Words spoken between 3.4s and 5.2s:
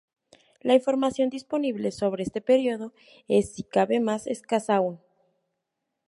si cabe, más escasa aún.